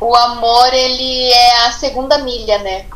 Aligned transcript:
o 0.00 0.14
amor 0.14 0.72
ele 0.72 1.32
é 1.32 1.66
a 1.66 1.72
segunda 1.72 2.18
milha, 2.18 2.58
né? 2.58 2.86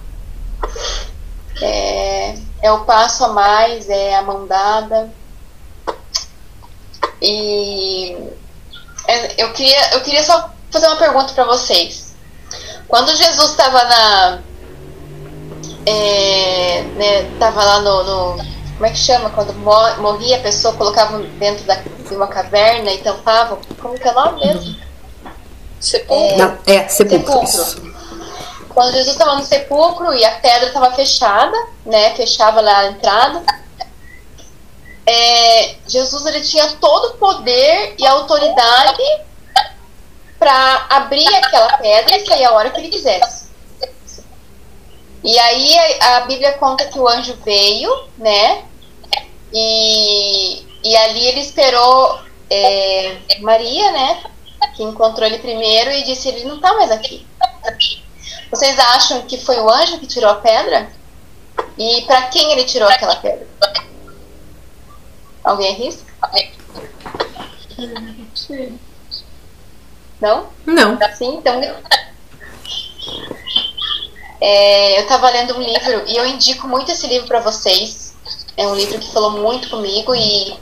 É, 1.60 2.34
é 2.63 2.73
o 2.73 2.84
passo 2.84 3.25
a 3.25 3.28
mais, 3.28 3.89
é 3.89 4.15
a 4.15 4.23
mão 4.23 4.47
dada. 4.47 5.12
E 7.20 8.16
é, 9.07 9.43
eu 9.43 9.52
queria, 9.52 9.95
eu 9.95 10.00
queria 10.02 10.23
só 10.23 10.50
fazer 10.70 10.86
uma 10.86 10.96
pergunta 10.96 11.32
para 11.34 11.45
vocês. 11.45 12.14
Quando 12.88 13.14
Jesus 13.16 13.50
estava 13.50 13.84
na. 13.84 14.43
É, 15.84 16.82
né, 16.95 17.39
tava 17.41 17.64
lá 17.64 17.80
no, 17.80 18.05
no, 18.05 18.45
Como 18.75 18.87
é 18.87 18.91
que 18.91 18.98
chama? 18.98 19.30
Quando 19.30 19.53
morria 19.55 20.37
a 20.37 20.41
pessoa, 20.41 20.75
colocava 20.75 21.19
dentro 21.19 21.64
da, 21.64 21.75
de 21.75 22.14
uma 22.14 22.29
caverna 22.29 22.93
e 22.93 22.98
tampava. 22.98 23.59
Como 23.80 23.98
que 23.98 24.07
é 24.07 24.12
o 24.12 24.14
nome 24.14 24.46
mesmo? 24.46 24.91
Sepulcro. 25.82 26.38
Não, 26.38 26.58
é 26.66 26.88
sepulcro. 26.88 27.46
sepulcro. 27.46 27.92
Quando 28.68 28.92
Jesus 28.92 29.12
estava 29.12 29.34
no 29.34 29.45
sepulcro 29.45 30.14
e 30.14 30.24
a 30.24 30.30
pedra 30.38 30.68
estava 30.68 30.92
fechada, 30.92 31.56
né? 31.84 32.14
Fechava 32.14 32.60
lá 32.60 32.78
a 32.78 32.86
entrada. 32.86 33.42
É, 35.04 35.74
Jesus 35.87 36.24
ele 36.26 36.40
tinha 36.40 36.76
todo 36.76 37.09
o 37.09 37.18
poder 37.18 37.96
e 37.98 38.06
autoridade 38.06 39.02
para 40.38 40.87
abrir 40.88 41.26
aquela 41.34 41.76
pedra 41.78 42.16
e 42.16 42.26
sair 42.26 42.45
a 42.45 42.52
hora 42.52 42.70
que 42.70 42.80
ele 42.80 42.88
quisesse. 42.88 43.51
E 45.24 45.38
aí 45.38 45.78
a, 46.01 46.16
a 46.16 46.20
Bíblia 46.23 46.52
conta 46.54 46.87
que 46.87 46.98
o 46.98 47.09
anjo 47.09 47.37
veio, 47.45 48.09
né? 48.16 48.64
E, 49.52 50.64
e 50.84 50.96
ali 50.96 51.26
ele 51.26 51.40
esperou 51.40 52.20
é, 52.48 53.16
Maria, 53.40 53.90
né? 53.92 54.23
Que 54.82 54.88
encontrou 54.88 55.24
ele 55.24 55.38
primeiro 55.38 55.92
e 55.92 56.02
disse: 56.02 56.28
Ele 56.28 56.45
não 56.45 56.56
está 56.56 56.74
mais 56.74 56.90
aqui. 56.90 57.24
Vocês 58.50 58.77
acham 58.78 59.23
que 59.23 59.38
foi 59.38 59.56
o 59.60 59.70
anjo 59.70 60.01
que 60.01 60.09
tirou 60.09 60.29
a 60.29 60.34
pedra? 60.34 60.90
E 61.79 62.02
para 62.02 62.23
quem 62.23 62.51
ele 62.51 62.65
tirou 62.65 62.88
aquela 62.88 63.15
pedra? 63.16 63.46
Alguém 65.45 65.70
arrisca? 65.70 66.12
Não? 70.20 70.48
Não. 70.67 70.98
Sim, 71.14 71.37
então. 71.37 71.61
É, 74.41 74.98
eu 74.98 75.03
estava 75.03 75.31
lendo 75.31 75.57
um 75.57 75.62
livro 75.62 76.03
e 76.09 76.17
eu 76.17 76.27
indico 76.27 76.67
muito 76.67 76.91
esse 76.91 77.07
livro 77.07 77.29
para 77.29 77.41
vocês. 77.41 78.17
É 78.57 78.67
um 78.67 78.75
livro 78.75 78.98
que 78.98 79.12
falou 79.12 79.31
muito 79.31 79.70
comigo 79.70 80.12
e 80.14 80.59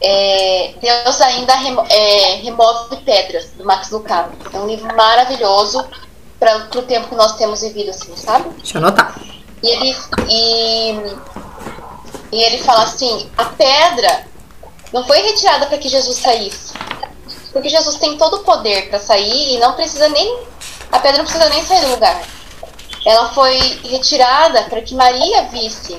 é, 0.00 0.74
Deus 0.80 1.20
ainda 1.20 1.54
remo, 1.54 1.84
é, 1.88 2.34
remove 2.36 2.96
pedras 2.98 3.50
do 3.52 3.64
Max 3.64 3.90
Lucado. 3.90 4.32
É 4.52 4.58
um 4.58 4.66
livro 4.66 4.94
maravilhoso 4.94 5.86
para 6.38 6.68
o 6.76 6.82
tempo 6.82 7.08
que 7.08 7.14
nós 7.14 7.36
temos 7.36 7.62
vivido, 7.62 7.90
assim, 7.90 8.14
sabe? 8.16 8.50
Deixa 8.50 8.78
eu 8.78 8.82
anotar. 8.82 9.18
E 9.62 9.68
ele 9.68 9.96
e, 10.28 11.16
e 12.32 12.42
ele 12.42 12.58
fala 12.58 12.82
assim: 12.82 13.30
a 13.38 13.46
pedra 13.46 14.26
não 14.92 15.04
foi 15.06 15.20
retirada 15.20 15.66
para 15.66 15.78
que 15.78 15.88
Jesus 15.88 16.18
saísse. 16.18 16.74
Porque 17.52 17.68
Jesus 17.70 17.96
tem 17.96 18.18
todo 18.18 18.36
o 18.36 18.44
poder 18.44 18.90
para 18.90 18.98
sair 18.98 19.54
e 19.54 19.58
não 19.58 19.72
precisa 19.72 20.08
nem. 20.10 20.40
A 20.92 20.98
pedra 20.98 21.18
não 21.18 21.24
precisa 21.24 21.48
nem 21.48 21.64
sair 21.64 21.80
do 21.80 21.90
lugar. 21.92 22.22
Ela 23.04 23.32
foi 23.32 23.56
retirada 23.84 24.64
para 24.64 24.82
que 24.82 24.94
Maria 24.94 25.44
visse 25.44 25.96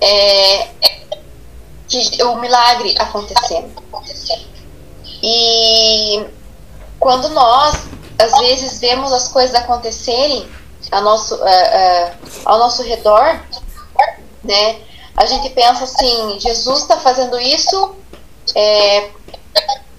é, 0.00 0.68
o 2.22 2.36
milagre 2.36 2.94
acontecendo. 2.98 3.82
E 5.22 6.26
quando 6.98 7.28
nós, 7.30 7.76
às 8.18 8.38
vezes, 8.38 8.80
vemos 8.80 9.12
as 9.12 9.28
coisas 9.28 9.54
acontecerem 9.54 10.48
ao 10.90 11.02
nosso, 11.02 11.34
uh, 11.34 11.38
uh, 11.38 12.12
ao 12.44 12.58
nosso 12.58 12.82
redor, 12.82 13.40
né? 14.42 14.80
A 15.16 15.26
gente 15.26 15.50
pensa 15.50 15.84
assim, 15.84 16.38
Jesus 16.40 16.82
está 16.82 16.96
fazendo 16.98 17.38
isso 17.38 17.94
é, 18.54 19.10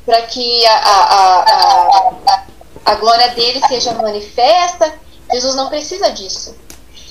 para 0.05 0.21
que 0.23 0.65
a, 0.65 0.75
a, 0.75 1.39
a, 1.41 2.43
a 2.85 2.95
glória 2.95 3.29
dele 3.29 3.61
seja 3.67 3.93
manifesta. 3.93 4.93
Jesus 5.31 5.55
não 5.55 5.69
precisa 5.69 6.11
disso. 6.11 6.55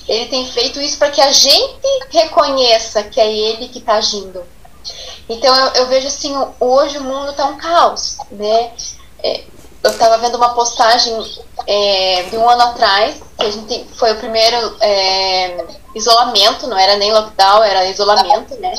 Ele 0.07 0.27
tem 0.27 0.45
feito 0.51 0.79
isso 0.79 0.97
para 0.97 1.09
que 1.09 1.19
a 1.19 1.31
gente 1.31 1.81
reconheça 2.11 3.03
que 3.03 3.19
é 3.19 3.31
ele 3.31 3.67
que 3.67 3.79
está 3.79 3.95
agindo. 3.95 4.43
Então 5.27 5.55
eu, 5.55 5.67
eu, 5.73 5.87
vejo 5.87 6.07
assim, 6.07 6.35
hoje 6.59 6.97
o 6.97 7.03
mundo 7.03 7.31
está 7.31 7.45
um 7.45 7.57
caos, 7.57 8.17
né? 8.31 8.71
É, 9.23 9.43
eu 9.83 9.91
estava 9.91 10.17
vendo 10.17 10.35
uma 10.35 10.53
postagem 10.53 11.13
é, 11.67 12.23
de 12.23 12.37
um 12.37 12.49
ano 12.49 12.61
atrás, 12.61 13.21
que 13.37 13.45
a 13.45 13.51
gente 13.51 13.85
foi 13.95 14.13
o 14.13 14.17
primeiro 14.17 14.75
é, 14.81 15.65
isolamento, 15.95 16.67
não 16.67 16.77
era 16.77 16.97
nem 16.97 17.11
lockdown, 17.11 17.63
era 17.63 17.89
isolamento, 17.89 18.55
né? 18.59 18.75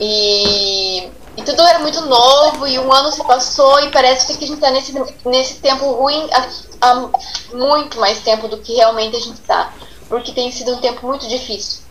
E 0.00 1.10
e 1.36 1.42
tudo 1.42 1.62
era 1.62 1.78
muito 1.78 2.00
novo, 2.02 2.66
e 2.66 2.78
um 2.78 2.92
ano 2.92 3.10
se 3.10 3.24
passou, 3.24 3.80
e 3.80 3.90
parece 3.90 4.36
que 4.36 4.44
a 4.44 4.46
gente 4.46 4.56
está 4.56 4.70
nesse, 4.70 4.92
nesse 5.24 5.54
tempo 5.60 5.90
ruim 5.92 6.28
há, 6.30 6.48
há, 6.80 7.08
muito 7.54 7.98
mais 7.98 8.20
tempo 8.20 8.48
do 8.48 8.58
que 8.58 8.74
realmente 8.74 9.16
a 9.16 9.20
gente 9.20 9.40
está. 9.40 9.72
Porque 10.08 10.32
tem 10.32 10.52
sido 10.52 10.74
um 10.74 10.80
tempo 10.80 11.06
muito 11.06 11.26
difícil. 11.26 11.82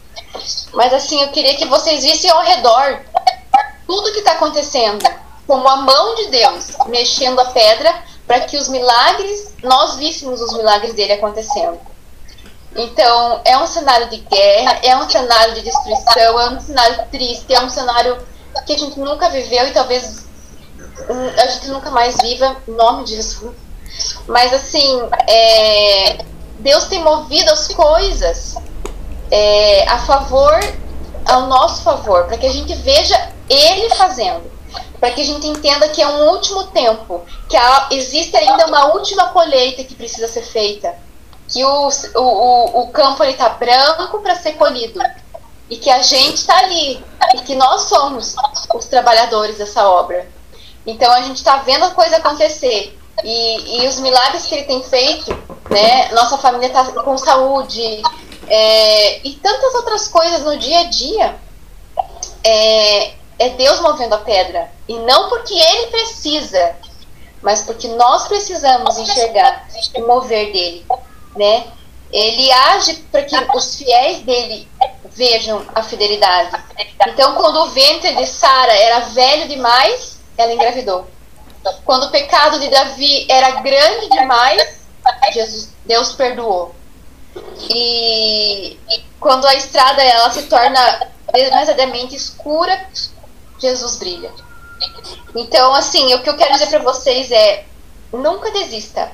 Mas 0.74 0.94
assim, 0.94 1.22
eu 1.22 1.30
queria 1.30 1.56
que 1.56 1.66
vocês 1.66 2.04
vissem 2.04 2.30
ao 2.30 2.44
redor 2.44 3.02
tudo 3.92 4.14
que 4.14 4.20
está 4.20 4.32
acontecendo, 4.32 5.06
como 5.46 5.68
a 5.68 5.76
mão 5.76 6.16
de 6.16 6.28
Deus 6.28 6.78
mexendo 6.88 7.42
a 7.42 7.46
pedra 7.46 7.94
para 8.26 8.40
que 8.40 8.56
os 8.56 8.70
milagres, 8.70 9.54
nós 9.62 9.98
víssemos 9.98 10.40
os 10.40 10.54
milagres 10.54 10.94
dele 10.94 11.12
acontecendo. 11.12 11.78
Então, 12.74 13.42
é 13.44 13.58
um 13.58 13.68
cenário 13.68 14.10
de 14.10 14.16
guerra, 14.16 14.80
é 14.82 14.96
um 14.96 15.10
cenário 15.10 15.56
de 15.56 15.62
destruição, 15.64 16.40
é 16.40 16.50
um 16.52 16.62
cenário 16.62 17.06
triste, 17.12 17.54
é 17.54 17.60
um 17.60 17.70
cenário 17.70 18.18
que 18.66 18.72
a 18.72 18.78
gente 18.78 18.98
nunca 18.98 19.30
viveu 19.30 19.68
e 19.68 19.74
talvez 19.74 20.26
hum, 21.10 21.30
a 21.38 21.48
gente 21.48 21.68
nunca 21.68 21.92
mais 21.92 22.16
viva, 22.22 22.56
em 22.66 22.72
nome 22.72 23.04
de 23.04 23.18
Jesus. 23.18 23.54
Mas 24.26 24.54
assim, 24.54 25.02
é, 25.28 26.24
Deus 26.60 26.86
tem 26.86 27.04
movido 27.04 27.52
as 27.52 27.68
coisas 27.68 28.56
é, 29.30 29.86
a 29.90 29.98
favor, 29.98 30.58
ao 31.26 31.48
nosso 31.48 31.84
favor, 31.84 32.24
para 32.24 32.38
que 32.38 32.46
a 32.48 32.54
gente 32.54 32.74
veja 32.76 33.32
Ele 33.52 33.94
fazendo, 33.96 34.50
para 35.00 35.12
que 35.12 35.22
a 35.22 35.26
gente 35.26 35.46
entenda 35.48 35.90
que 35.90 36.02
é 36.02 36.08
um 36.08 36.30
último 36.30 36.66
tempo, 36.68 37.26
que 37.50 37.58
há, 37.58 37.90
existe 37.92 38.36
ainda 38.38 38.68
uma 38.68 38.94
última 38.94 39.28
colheita 39.30 39.84
que 39.84 39.96
precisa 39.96 40.28
ser 40.28 40.44
feita, 40.44 40.96
que 41.48 41.64
o, 41.66 41.90
o, 42.16 42.82
o 42.82 42.88
campo 42.88 43.24
está 43.26 43.50
branco 43.50 44.20
para 44.20 44.36
ser 44.36 44.54
colhido 44.54 45.02
e 45.70 45.78
que 45.78 45.90
a 45.90 46.02
gente 46.02 46.36
está 46.36 46.58
ali 46.60 47.04
e 47.36 47.42
que 47.42 47.56
nós 47.56 47.84
somos 47.84 48.36
os 48.74 48.86
trabalhadores 48.86 49.58
dessa 49.58 49.88
obra. 49.88 50.28
Então 50.86 51.12
a 51.12 51.22
gente 51.22 51.38
está 51.38 51.58
vendo 51.58 51.86
a 51.86 51.92
coisa 51.92 52.18
acontecer 52.18 52.98
e, 53.24 53.82
e 53.82 53.88
os 53.88 54.00
milagres 54.00 54.46
que 54.46 54.56
ele 54.56 54.64
tem 54.66 54.82
feito, 54.84 55.32
né? 55.70 56.10
Nossa 56.14 56.38
família 56.38 56.68
está 56.68 56.86
com 56.86 57.18
saúde 57.18 58.02
é, 58.48 59.28
e 59.28 59.34
tantas 59.36 59.76
outras 59.76 60.08
coisas 60.08 60.44
no 60.44 60.58
dia 60.58 60.80
a 60.80 60.84
dia. 60.86 61.36
É, 62.44 63.14
é 63.42 63.50
Deus 63.50 63.80
movendo 63.80 64.14
a 64.14 64.20
pedra 64.20 64.72
e 64.88 64.98
não 65.00 65.30
porque 65.30 65.54
Ele 65.54 65.88
precisa, 65.88 66.76
mas 67.42 67.64
porque 67.64 67.88
nós 67.88 68.28
precisamos 68.28 69.00
enxergar 69.00 69.68
o 69.96 70.06
mover 70.06 70.54
dele, 70.54 70.86
né? 71.36 71.66
Ele 72.12 72.52
age 72.52 72.96
para 73.12 73.24
que 73.24 73.36
os 73.56 73.76
fiéis 73.76 74.20
dele 74.20 74.70
vejam 75.06 75.66
a 75.74 75.82
fidelidade. 75.82 76.52
Então, 77.08 77.34
quando 77.36 77.62
o 77.62 77.70
ventre 77.70 78.16
de 78.16 78.28
Sara 78.28 78.74
era 78.74 79.00
velho 79.00 79.48
demais, 79.48 80.20
ela 80.38 80.54
engravidou. 80.54 81.08
Quando 81.86 82.06
o 82.06 82.12
pecado 82.12 82.60
de 82.60 82.70
Davi 82.70 83.26
era 83.30 83.62
grande 83.62 84.10
demais, 84.10 84.82
Jesus, 85.32 85.74
Deus 85.86 86.14
perdoou. 86.14 86.76
E, 87.70 88.74
e 88.74 89.04
quando 89.20 89.46
a 89.48 89.56
estrada 89.56 90.04
ela 90.04 90.30
se 90.32 90.44
torna 90.44 91.08
demasiadamente 91.32 92.16
escura, 92.16 92.88
Jesus 93.62 93.96
brilha. 93.98 94.32
Então, 95.36 95.74
assim, 95.74 96.14
o 96.14 96.22
que 96.22 96.30
eu 96.30 96.36
quero 96.36 96.54
dizer 96.54 96.68
para 96.68 96.80
vocês 96.80 97.32
é: 97.32 97.66
nunca 98.12 98.52
desista. 98.52 99.12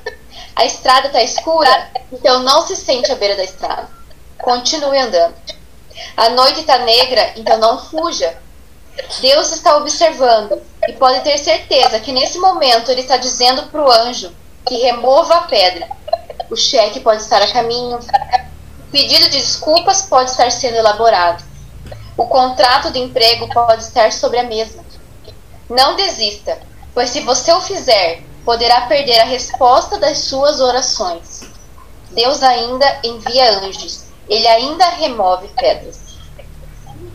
A 0.56 0.66
estrada 0.66 1.08
está 1.08 1.22
escura, 1.22 1.92
então 2.12 2.40
não 2.40 2.66
se 2.66 2.76
sente 2.76 3.12
à 3.12 3.16
beira 3.16 3.36
da 3.36 3.44
estrada. 3.44 3.90
Continue 4.40 4.98
andando. 4.98 5.36
A 6.16 6.30
noite 6.30 6.62
está 6.62 6.80
negra, 6.80 7.34
então 7.36 7.58
não 7.58 7.78
fuja. 7.78 8.38
Deus 9.22 9.52
está 9.52 9.78
observando 9.78 10.60
e 10.88 10.94
pode 10.94 11.22
ter 11.22 11.38
certeza 11.38 12.00
que 12.00 12.12
nesse 12.12 12.40
momento 12.40 12.90
ele 12.90 13.02
está 13.02 13.18
dizendo 13.18 13.64
para 13.64 13.84
o 13.84 13.92
anjo 13.92 14.32
que 14.66 14.78
remova 14.78 15.36
a 15.36 15.42
pedra. 15.42 15.88
O 16.50 16.56
cheque 16.56 17.00
pode 17.00 17.22
estar 17.22 17.42
a 17.42 17.52
caminho. 17.52 17.98
O 17.98 18.92
pedido 18.92 19.26
de 19.26 19.38
desculpas 19.38 20.04
pode 20.04 20.32
estar 20.32 20.52
sendo 20.52 20.78
elaborado. 20.78 21.44
O 22.18 22.26
contrato 22.26 22.92
de 22.92 23.00
emprego 23.00 23.48
pode 23.54 23.84
estar 23.84 24.12
sobre 24.12 24.40
a 24.40 24.44
mesa. 24.44 24.84
Não 25.70 25.96
desista, 25.96 26.60
pois 26.94 27.12
se 27.12 27.22
você 27.22 27.52
o 27.54 27.62
fizer, 27.62 28.24
poderá 28.44 28.82
perder 28.88 29.20
a 29.20 29.26
resposta 29.26 30.00
das 30.00 30.20
suas 30.20 30.60
orações. 30.60 31.42
Deus 32.12 32.42
ainda 32.42 33.00
envia 33.04 33.60
anjos, 33.60 34.06
ele 34.28 34.48
ainda 34.48 34.90
remove 34.92 35.48
pedras. 35.50 36.00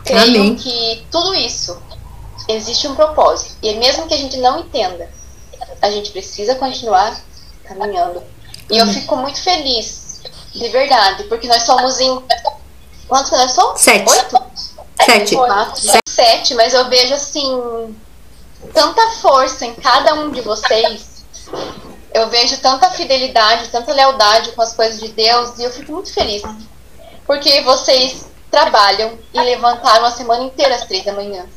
Creio 0.05 0.57
que 0.57 1.07
tudo 1.11 1.35
isso 1.35 1.81
existe 2.49 2.87
um 2.87 2.95
propósito, 2.95 3.57
e 3.63 3.75
mesmo 3.75 4.07
que 4.07 4.15
a 4.15 4.19
gente 4.19 4.37
não 4.37 4.61
entenda, 4.61 5.09
a 5.81 5.91
gente 5.91 6.11
precisa 6.11 6.55
continuar 6.55 7.21
caminhando. 7.65 8.23
E 8.71 8.79
eu 8.79 8.87
fico 8.87 9.17
muito 9.17 9.41
feliz, 9.41 10.21
de 10.55 10.69
verdade, 10.69 11.25
porque 11.25 11.47
nós 11.49 11.63
somos 11.65 11.99
em. 11.99 12.23
Quantos 13.09 13.31
que 13.31 13.37
nós 13.37 13.53
somos? 13.53 13.81
Sete. 13.81 14.11
Oito? 14.11 14.52
Sete. 15.05 15.37
Quatro, 15.37 15.81
sete. 15.81 16.01
sete, 16.09 16.55
mas 16.55 16.75
eu 16.75 16.89
vejo 16.89 17.15
assim. 17.15 17.97
Tanta 18.73 19.11
força 19.13 19.67
em 19.67 19.75
cada 19.75 20.15
um 20.15 20.31
de 20.31 20.41
vocês. 20.41 21.25
Eu 22.15 22.29
vejo 22.29 22.59
tanta 22.59 22.91
fidelidade, 22.91 23.69
tanta 23.69 23.93
lealdade 23.93 24.53
com 24.53 24.63
as 24.63 24.75
coisas 24.75 25.01
de 25.01 25.09
Deus 25.09 25.59
e 25.59 25.65
eu 25.65 25.71
fico 25.71 25.93
muito 25.93 26.13
feliz. 26.13 26.43
Porque 27.27 27.61
vocês 27.63 28.27
trabalham 28.51 29.19
e 29.33 29.41
levantaram 29.41 30.05
a 30.05 30.11
semana 30.11 30.45
inteira 30.45 30.75
às 30.75 30.85
três 30.85 31.05
da 31.05 31.13
manhã. 31.13 31.47